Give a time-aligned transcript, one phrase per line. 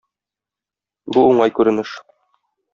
[1.17, 1.95] Бу уңай күренеш.